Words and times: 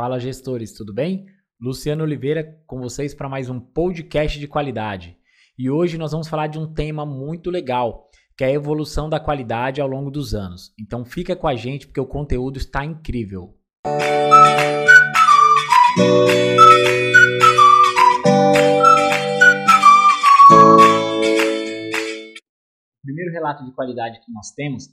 Fala 0.00 0.20
gestores, 0.20 0.72
tudo 0.72 0.94
bem? 0.94 1.26
Luciano 1.60 2.04
Oliveira 2.04 2.56
com 2.68 2.80
vocês 2.80 3.12
para 3.12 3.28
mais 3.28 3.50
um 3.50 3.58
podcast 3.58 4.38
de 4.38 4.46
qualidade. 4.46 5.18
E 5.58 5.68
hoje 5.68 5.98
nós 5.98 6.12
vamos 6.12 6.28
falar 6.28 6.46
de 6.46 6.56
um 6.56 6.72
tema 6.72 7.04
muito 7.04 7.50
legal, 7.50 8.08
que 8.36 8.44
é 8.44 8.46
a 8.46 8.52
evolução 8.52 9.08
da 9.08 9.18
qualidade 9.18 9.80
ao 9.80 9.88
longo 9.88 10.08
dos 10.08 10.36
anos. 10.36 10.72
Então 10.80 11.04
fica 11.04 11.34
com 11.34 11.48
a 11.48 11.56
gente 11.56 11.88
porque 11.88 11.98
o 11.98 12.06
conteúdo 12.06 12.58
está 12.58 12.84
incrível. 12.84 13.56
O 22.94 23.02
primeiro 23.02 23.32
relato 23.32 23.64
de 23.64 23.72
qualidade 23.72 24.20
que 24.24 24.32
nós 24.32 24.52
temos 24.52 24.84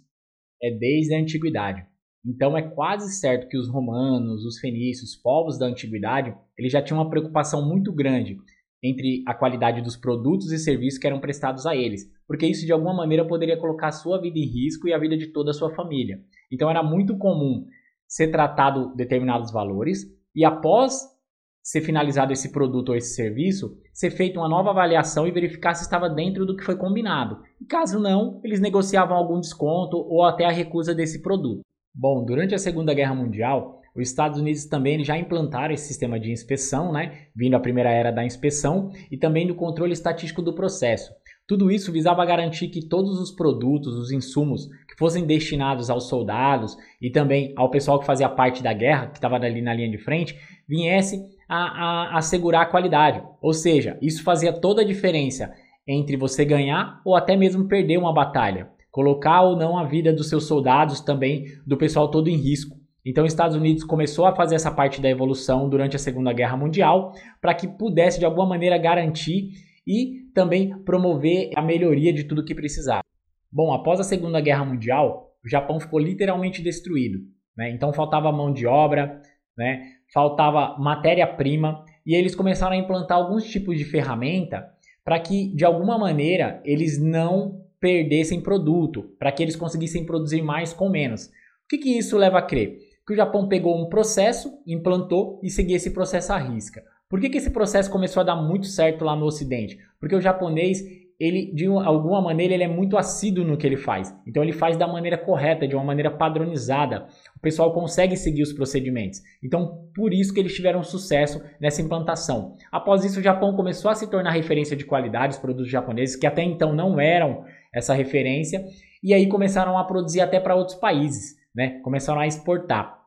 é 0.64 0.72
desde 0.72 1.14
a 1.14 1.20
antiguidade. 1.20 1.86
Então 2.26 2.58
é 2.58 2.62
quase 2.64 3.14
certo 3.14 3.48
que 3.48 3.58
os 3.58 3.70
romanos, 3.70 4.44
os 4.46 4.60
fenícios, 4.60 5.16
povos 5.16 5.60
da 5.60 5.68
antiguidade, 5.68 6.36
eles 6.58 6.72
já 6.72 6.82
tinham 6.82 7.00
uma 7.00 7.10
preocupação 7.10 7.68
muito 7.68 7.94
grande 7.94 8.38
entre 8.84 9.24
a 9.28 9.34
qualidade 9.34 9.82
dos 9.82 9.96
produtos 9.96 10.52
e 10.52 10.58
serviços 10.58 11.00
que 11.00 11.08
eram 11.08 11.20
prestados 11.20 11.66
a 11.66 11.76
eles, 11.76 12.12
porque 12.28 12.46
isso 12.46 12.66
de 12.66 12.72
alguma 12.72 12.94
maneira 12.94 13.26
poderia 13.26 13.58
colocar 13.58 13.88
a 13.88 13.92
sua 13.92 14.20
vida 14.20 14.38
em 14.38 14.46
risco 14.46 14.88
e 14.88 14.94
a 14.94 14.98
vida 14.98 15.18
de 15.18 15.28
toda 15.28 15.52
a 15.52 15.54
sua 15.54 15.74
família. 15.74 16.20
Então 16.52 16.70
era 16.70 16.84
muito 16.84 17.18
comum 17.18 17.66
ser 18.08 18.30
tratado 18.32 18.94
determinados 18.96 19.52
valores 19.52 20.06
e 20.36 20.44
após 20.44 21.16
ser 21.64 21.82
finalizado 21.82 22.32
esse 22.32 22.52
produto 22.52 22.90
ou 22.90 22.96
esse 22.96 23.16
serviço, 23.16 23.76
ser 23.92 24.12
feita 24.12 24.40
uma 24.40 24.48
nova 24.48 24.70
avaliação 24.70 25.28
e 25.28 25.32
verificar 25.32 25.74
se 25.74 25.84
estava 25.84 26.08
dentro 26.08 26.46
do 26.46 26.56
que 26.56 26.64
foi 26.64 26.78
combinado. 26.78 27.42
E 27.60 27.66
caso 27.66 28.00
não, 28.00 28.40
eles 28.44 28.60
negociavam 28.60 29.18
algum 29.18 29.40
desconto 29.40 29.98
ou 29.98 30.24
até 30.24 30.46
a 30.46 30.52
recusa 30.52 30.94
desse 30.94 31.24
produto. 31.24 31.62
Bom, 31.98 32.26
durante 32.26 32.54
a 32.54 32.58
Segunda 32.58 32.94
Guerra 32.94 33.16
Mundial, 33.16 33.80
os 33.96 34.10
Estados 34.10 34.38
Unidos 34.38 34.66
também 34.66 35.02
já 35.02 35.18
implantaram 35.18 35.74
esse 35.74 35.88
sistema 35.88 36.20
de 36.20 36.30
inspeção, 36.30 36.92
né, 36.92 37.28
vindo 37.34 37.56
a 37.56 37.60
primeira 37.60 37.90
era 37.90 38.12
da 38.12 38.26
inspeção 38.26 38.92
e 39.10 39.18
também 39.18 39.48
do 39.48 39.56
controle 39.56 39.94
estatístico 39.94 40.42
do 40.42 40.54
processo. 40.54 41.14
Tudo 41.48 41.72
isso 41.72 41.94
visava 41.94 42.26
garantir 42.26 42.68
que 42.68 42.86
todos 42.86 43.18
os 43.18 43.32
produtos, 43.32 43.96
os 43.96 44.12
insumos 44.12 44.68
que 44.90 44.98
fossem 44.98 45.26
destinados 45.26 45.90
aos 45.90 46.10
soldados 46.10 46.76
e 47.02 47.10
também 47.10 47.54
ao 47.56 47.72
pessoal 47.72 47.98
que 47.98 48.06
fazia 48.06 48.28
parte 48.28 48.62
da 48.62 48.74
guerra, 48.74 49.08
que 49.08 49.18
estava 49.18 49.38
ali 49.38 49.62
na 49.62 49.74
linha 49.74 49.90
de 49.90 49.98
frente, 49.98 50.38
viesse 50.68 51.24
a, 51.48 51.56
a 51.56 52.18
assegurar 52.18 52.64
a 52.64 52.70
qualidade. 52.70 53.24
Ou 53.42 53.54
seja, 53.54 53.98
isso 54.02 54.22
fazia 54.22 54.52
toda 54.52 54.82
a 54.82 54.86
diferença 54.86 55.54
entre 55.88 56.18
você 56.18 56.44
ganhar 56.44 57.00
ou 57.06 57.16
até 57.16 57.38
mesmo 57.38 57.70
perder 57.70 57.98
uma 57.98 58.14
batalha 58.14 58.75
colocar 58.96 59.42
ou 59.42 59.58
não 59.58 59.78
a 59.78 59.84
vida 59.84 60.14
dos 60.14 60.30
seus 60.30 60.46
soldados 60.46 61.02
também, 61.02 61.48
do 61.68 61.76
pessoal 61.76 62.10
todo 62.10 62.30
em 62.30 62.38
risco. 62.38 62.80
Então, 63.06 63.26
os 63.26 63.34
Estados 63.34 63.54
Unidos 63.54 63.84
começou 63.84 64.26
a 64.26 64.34
fazer 64.34 64.56
essa 64.56 64.72
parte 64.72 65.02
da 65.02 65.10
evolução 65.10 65.68
durante 65.68 65.98
a 65.98 66.00
Segunda 66.00 66.32
Guerra 66.32 66.56
Mundial 66.56 67.12
para 67.42 67.54
que 67.54 67.68
pudesse 67.68 68.20
de 68.20 68.26
alguma 68.26 68.46
maneira 68.46 68.78
garantir 68.78 69.50
e 69.86 70.22
também 70.34 70.80
promover 70.86 71.50
a 71.58 71.62
melhoria 71.62 72.14
de 72.14 72.24
tudo 72.24 72.46
que 72.46 72.56
precisava. 72.56 73.04
Bom, 73.52 73.74
após 73.74 74.00
a 74.00 74.04
Segunda 74.04 74.40
Guerra 74.40 74.64
Mundial, 74.64 75.30
o 75.44 75.50
Japão 75.50 75.78
ficou 75.78 76.00
literalmente 76.00 76.62
destruído. 76.64 77.20
Né? 77.58 77.72
Então, 77.72 77.92
faltava 77.92 78.32
mão 78.32 78.54
de 78.54 78.66
obra, 78.66 79.22
né? 79.58 79.90
faltava 80.14 80.78
matéria-prima 80.80 81.84
e 82.06 82.16
eles 82.16 82.34
começaram 82.34 82.78
a 82.78 82.80
implantar 82.80 83.18
alguns 83.18 83.44
tipos 83.44 83.78
de 83.78 83.84
ferramenta 83.84 84.66
para 85.04 85.20
que, 85.20 85.54
de 85.54 85.66
alguma 85.66 85.98
maneira, 85.98 86.62
eles 86.64 86.98
não 86.98 87.65
perdessem 87.86 88.42
produto, 88.42 89.04
para 89.20 89.32
que 89.32 89.44
eles 89.44 89.56
conseguissem 89.56 90.04
produzir 90.04 90.42
mais 90.42 90.74
com 90.74 90.90
menos. 90.90 91.28
O 91.28 91.68
que, 91.70 91.78
que 91.78 91.96
isso 91.96 92.18
leva 92.18 92.40
a 92.40 92.42
crer? 92.42 92.80
Que 93.06 93.14
o 93.14 93.16
Japão 93.16 93.48
pegou 93.48 93.80
um 93.80 93.88
processo, 93.88 94.52
implantou 94.66 95.40
e 95.44 95.52
seguia 95.52 95.76
esse 95.76 95.92
processo 95.92 96.34
à 96.34 96.38
risca. 96.40 96.84
Por 97.08 97.22
que, 97.22 97.30
que 97.30 97.38
esse 97.38 97.52
processo 97.52 97.92
começou 97.92 98.22
a 98.22 98.24
dar 98.24 98.38
muito 98.38 98.66
certo 98.66 99.06
lá 99.06 99.16
no 99.16 99.28
Ocidente? 99.28 99.78
Porque 100.00 100.16
o 100.16 100.22
japonês 100.22 100.84
ele 101.20 101.54
de 101.54 101.66
alguma 101.66 102.22
maneira 102.22 102.54
ele 102.54 102.64
é 102.64 102.68
muito 102.68 102.98
assíduo 102.98 103.46
no 103.46 103.58
que 103.58 103.66
ele 103.66 103.78
faz. 103.78 104.14
Então 104.28 104.44
ele 104.44 104.52
faz 104.52 104.76
da 104.78 104.88
maneira 104.88 105.18
correta, 105.18 105.68
de 105.68 105.76
uma 105.76 105.84
maneira 105.84 106.12
padronizada. 106.12 107.08
O 107.36 107.40
pessoal 107.40 107.74
consegue 107.74 108.18
seguir 108.18 108.44
os 108.44 108.54
procedimentos. 108.54 109.22
Então 109.44 109.90
por 109.96 110.14
isso 110.14 110.34
que 110.34 110.40
eles 110.40 110.54
tiveram 110.54 110.84
sucesso 110.84 111.42
nessa 111.60 111.82
implantação. 111.82 112.56
Após 112.72 113.06
isso 113.06 113.20
o 113.20 113.24
Japão 113.24 113.56
começou 113.56 113.90
a 113.90 113.96
se 113.96 114.10
tornar 114.10 114.32
referência 114.32 114.76
de 114.76 114.86
qualidade, 114.86 115.36
os 115.36 115.40
produtos 115.40 115.70
japoneses 115.70 116.16
que 116.16 116.28
até 116.28 116.44
então 116.44 116.74
não 116.74 117.00
eram 117.00 117.46
essa 117.74 117.94
referência 117.94 118.66
e 119.04 119.14
aí 119.14 119.28
começaram 119.28 119.78
a 119.78 119.84
produzir 119.84 120.22
até 120.22 120.40
para 120.40 120.56
outros 120.56 120.78
países, 120.78 121.36
né? 121.56 121.80
Começaram 121.84 122.20
a 122.20 122.28
exportar. 122.28 123.05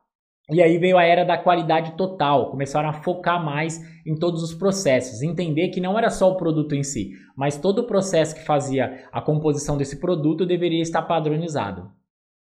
E 0.51 0.63
aí 0.63 0.79
veio 0.79 0.97
a 0.97 1.05
era 1.05 1.25
da 1.25 1.37
qualidade 1.37 1.93
total, 1.93 2.51
começaram 2.51 2.89
a 2.89 2.95
focar 2.95 3.45
mais 3.45 3.79
em 4.07 4.15
todos 4.15 4.43
os 4.43 4.55
processos, 4.55 5.21
entender 5.21 5.69
que 5.69 5.81
não 5.81 5.99
era 5.99 6.09
só 6.09 6.31
o 6.31 6.37
produto 6.37 6.75
em 6.75 6.83
si, 6.83 7.13
mas 7.37 7.59
todo 7.59 7.81
o 7.81 7.87
processo 7.87 8.35
que 8.35 8.45
fazia 8.45 9.07
a 9.13 9.21
composição 9.21 9.77
desse 9.77 10.01
produto 10.01 10.47
deveria 10.47 10.81
estar 10.81 11.03
padronizado. 11.03 11.91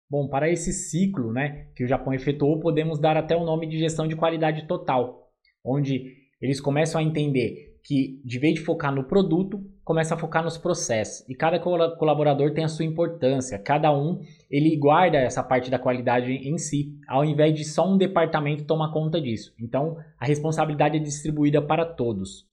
Bom, 0.07 0.27
para 0.27 0.47
esse 0.47 0.71
ciclo 0.71 1.33
né, 1.33 1.69
que 1.75 1.83
o 1.83 1.87
Japão 1.87 2.13
efetuou, 2.13 2.59
podemos 2.59 2.99
dar 2.99 3.17
até 3.17 3.35
o 3.35 3.43
nome 3.43 3.67
de 3.67 3.79
gestão 3.79 4.07
de 4.07 4.15
qualidade 4.15 4.67
total, 4.67 5.31
onde 5.65 6.15
eles 6.39 6.61
começam 6.61 7.01
a 7.01 7.03
entender 7.03 7.66
que, 7.87 8.19
de 8.25 8.37
vez 8.37 8.55
de 8.55 8.59
focar 8.59 8.93
no 8.93 9.05
produto, 9.05 9.63
começa 9.81 10.13
a 10.13 10.17
focar 10.17 10.43
nos 10.43 10.57
processos. 10.57 11.25
E 11.29 11.33
cada 11.33 11.57
colaborador 11.57 12.53
tem 12.53 12.65
a 12.65 12.67
sua 12.67 12.83
importância. 12.83 13.57
Cada 13.57 13.95
um 13.97 14.19
ele 14.51 14.75
guarda 14.75 15.17
essa 15.17 15.41
parte 15.41 15.71
da 15.71 15.79
qualidade 15.79 16.33
em 16.33 16.57
si, 16.57 16.91
ao 17.07 17.23
invés 17.23 17.53
de 17.53 17.63
só 17.63 17.89
um 17.89 17.97
departamento 17.97 18.65
tomar 18.65 18.91
conta 18.91 19.21
disso. 19.21 19.53
Então, 19.57 19.95
a 20.19 20.25
responsabilidade 20.25 20.97
é 20.97 20.99
distribuída 20.99 21.61
para 21.61 21.85
todos. 21.85 22.45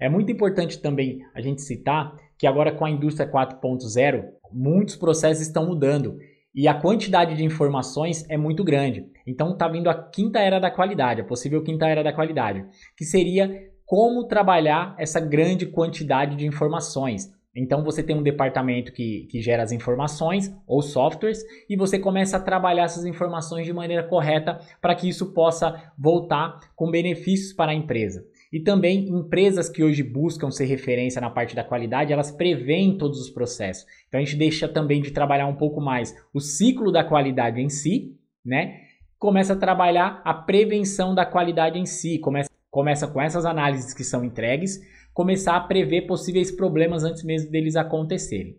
É 0.00 0.08
muito 0.08 0.30
importante 0.30 0.80
também 0.80 1.18
a 1.34 1.40
gente 1.40 1.60
citar 1.60 2.14
que 2.38 2.46
agora 2.46 2.70
com 2.70 2.84
a 2.84 2.90
indústria 2.90 3.28
4.0, 3.28 4.26
muitos 4.52 4.94
processos 4.94 5.42
estão 5.42 5.66
mudando 5.66 6.18
e 6.54 6.68
a 6.68 6.74
quantidade 6.74 7.34
de 7.34 7.44
informações 7.44 8.24
é 8.30 8.36
muito 8.36 8.62
grande. 8.62 9.04
Então 9.26 9.54
está 9.54 9.66
vindo 9.66 9.90
a 9.90 10.08
quinta 10.08 10.38
era 10.38 10.60
da 10.60 10.70
qualidade, 10.70 11.20
a 11.20 11.24
possível 11.24 11.64
quinta 11.64 11.88
era 11.88 12.04
da 12.04 12.12
qualidade, 12.12 12.64
que 12.96 13.04
seria 13.04 13.50
como 13.88 14.24
trabalhar 14.24 14.94
essa 14.98 15.18
grande 15.18 15.64
quantidade 15.64 16.36
de 16.36 16.46
informações. 16.46 17.32
Então 17.56 17.82
você 17.82 18.02
tem 18.02 18.14
um 18.14 18.22
departamento 18.22 18.92
que, 18.92 19.26
que 19.30 19.40
gera 19.40 19.62
as 19.62 19.72
informações 19.72 20.54
ou 20.66 20.82
softwares 20.82 21.42
e 21.70 21.74
você 21.74 21.98
começa 21.98 22.36
a 22.36 22.40
trabalhar 22.40 22.84
essas 22.84 23.06
informações 23.06 23.64
de 23.64 23.72
maneira 23.72 24.02
correta 24.02 24.60
para 24.78 24.94
que 24.94 25.08
isso 25.08 25.32
possa 25.32 25.90
voltar 25.98 26.60
com 26.76 26.90
benefícios 26.90 27.54
para 27.54 27.72
a 27.72 27.74
empresa. 27.74 28.26
E 28.52 28.60
também 28.60 29.08
empresas 29.08 29.70
que 29.70 29.82
hoje 29.82 30.02
buscam 30.02 30.50
ser 30.50 30.66
referência 30.66 31.18
na 31.18 31.30
parte 31.30 31.56
da 31.56 31.64
qualidade, 31.64 32.12
elas 32.12 32.30
preveem 32.30 32.98
todos 32.98 33.18
os 33.18 33.30
processos. 33.30 33.86
Então 34.06 34.20
a 34.20 34.22
gente 34.22 34.36
deixa 34.36 34.68
também 34.68 35.00
de 35.00 35.12
trabalhar 35.12 35.46
um 35.46 35.56
pouco 35.56 35.80
mais 35.80 36.14
o 36.34 36.40
ciclo 36.40 36.92
da 36.92 37.02
qualidade 37.02 37.58
em 37.58 37.70
si, 37.70 38.14
né? 38.44 38.82
Começa 39.18 39.54
a 39.54 39.56
trabalhar 39.56 40.20
a 40.26 40.34
prevenção 40.34 41.14
da 41.14 41.24
qualidade 41.24 41.78
em 41.78 41.86
si, 41.86 42.18
começa 42.18 42.47
começa 42.70 43.06
com 43.06 43.20
essas 43.20 43.44
análises 43.44 43.94
que 43.94 44.04
são 44.04 44.24
entregues, 44.24 44.78
começar 45.12 45.56
a 45.56 45.60
prever 45.60 46.06
possíveis 46.06 46.50
problemas 46.50 47.04
antes 47.04 47.24
mesmo 47.24 47.50
deles 47.50 47.76
acontecerem. 47.76 48.56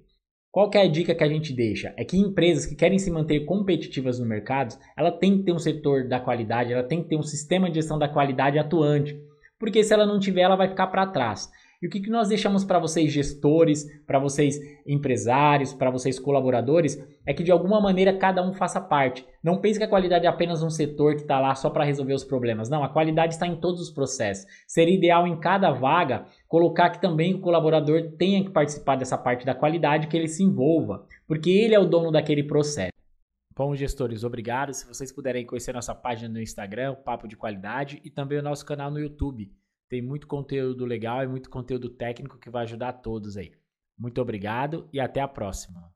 Qual 0.52 0.70
é 0.74 0.82
a 0.82 0.88
dica 0.88 1.14
que 1.14 1.24
a 1.24 1.30
gente 1.30 1.54
deixa? 1.54 1.94
É 1.96 2.04
que 2.04 2.18
empresas 2.18 2.66
que 2.66 2.76
querem 2.76 2.98
se 2.98 3.12
manter 3.12 3.46
competitivas 3.46 4.20
no 4.20 4.26
mercado, 4.26 4.76
ela 4.98 5.12
tem 5.12 5.38
que 5.38 5.44
ter 5.44 5.52
um 5.52 5.60
setor 5.60 6.08
da 6.08 6.20
qualidade, 6.20 6.74
ela 6.74 6.84
tem 6.84 7.04
que 7.04 7.10
ter 7.10 7.16
um 7.16 7.24
sistema 7.24 7.70
de 7.70 7.76
gestão 7.76 8.00
da 8.00 8.10
qualidade 8.10 8.58
atuante, 8.58 9.16
porque 9.60 9.84
se 9.84 9.94
ela 9.94 10.08
não 10.08 10.20
tiver, 10.20 10.42
ela 10.42 10.56
vai 10.56 10.68
ficar 10.68 10.88
para 10.88 11.06
trás. 11.06 11.50
E 11.82 11.88
o 11.88 11.90
que, 11.90 12.02
que 12.02 12.10
nós 12.10 12.28
deixamos 12.28 12.66
para 12.66 12.78
vocês, 12.78 13.10
gestores, 13.10 13.86
para 14.06 14.20
vocês, 14.20 14.60
empresários, 14.86 15.74
para 15.74 15.90
vocês, 15.90 16.20
colaboradores, 16.20 17.02
é 17.26 17.34
que 17.34 17.42
de 17.42 17.52
alguma 17.52 17.80
maneira 17.80 18.18
cada 18.18 18.46
um 18.46 18.54
faça 18.54 18.82
parte. 18.82 19.26
Não 19.42 19.62
pense 19.62 19.80
que 19.80 19.86
a 19.86 19.90
qualidade 19.90 20.26
é 20.26 20.30
apenas 20.30 20.62
um 20.62 20.70
setor 20.70 21.16
que 21.16 21.22
está 21.22 21.40
lá 21.40 21.56
só 21.56 21.70
para 21.70 21.86
resolver 21.86 22.14
os 22.14 22.26
problemas. 22.26 22.70
Não, 22.70 22.84
a 22.84 22.90
qualidade 22.90 23.34
está 23.34 23.48
em 23.48 23.56
todos 23.56 23.80
os 23.80 23.90
processos. 23.90 24.46
Seria 24.68 24.94
ideal 24.94 25.26
em 25.26 25.40
cada 25.40 25.72
vaga 25.72 26.26
colocar 26.50 26.90
que 26.90 27.00
também 27.00 27.34
o 27.34 27.40
colaborador 27.40 28.12
tenha 28.18 28.44
que 28.44 28.50
participar 28.50 28.98
dessa 28.98 29.18
parte 29.18 29.46
da 29.46 29.56
qualidade, 29.56 30.08
que 30.08 30.18
ele 30.18 30.28
se 30.28 30.44
envolva, 30.44 31.06
porque 31.26 31.50
ele 31.50 31.76
é 31.76 31.80
o 31.80 31.86
dono 31.86 32.12
daquele 32.12 32.44
processo. 32.44 32.92
Bom, 33.56 33.74
gestores, 33.74 34.26
obrigado. 34.26 34.74
Se 34.74 34.86
vocês 34.86 35.14
puderem 35.14 35.46
conhecer 35.46 35.74
nossa 35.74 35.96
página 35.96 36.28
no 36.28 36.42
Instagram, 36.42 36.96
Papo 36.96 37.28
de 37.28 37.38
Qualidade, 37.38 38.02
e 38.04 38.10
também 38.10 38.40
o 38.40 38.44
nosso 38.44 38.66
canal 38.66 38.92
no 38.92 39.00
YouTube. 39.00 39.50
Tem 39.90 40.02
muito 40.02 40.28
conteúdo 40.28 40.86
legal 40.86 41.24
e 41.24 41.28
muito 41.28 41.50
conteúdo 41.50 41.90
técnico 41.90 42.38
que 42.38 42.50
vai 42.50 42.64
ajudar 42.64 42.94
todos 42.94 43.36
aí. 43.36 43.52
Muito 43.98 44.22
obrigado 44.22 44.88
e 44.94 45.00
até 45.00 45.20
a 45.20 45.28
próxima. 45.28 45.92